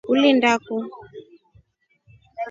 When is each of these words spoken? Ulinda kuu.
Ulinda 0.11 0.51
kuu. 0.63 0.85